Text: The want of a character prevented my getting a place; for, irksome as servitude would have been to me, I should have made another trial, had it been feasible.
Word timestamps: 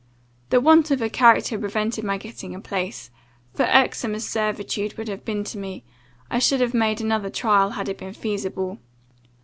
The 0.49 0.59
want 0.59 0.89
of 0.89 0.99
a 0.99 1.11
character 1.11 1.59
prevented 1.59 2.03
my 2.03 2.17
getting 2.17 2.55
a 2.55 2.59
place; 2.59 3.11
for, 3.53 3.65
irksome 3.65 4.15
as 4.15 4.27
servitude 4.27 4.97
would 4.97 5.07
have 5.07 5.23
been 5.23 5.43
to 5.43 5.59
me, 5.59 5.83
I 6.27 6.39
should 6.39 6.59
have 6.59 6.73
made 6.73 7.01
another 7.01 7.29
trial, 7.29 7.69
had 7.77 7.87
it 7.87 7.99
been 7.99 8.13
feasible. 8.15 8.79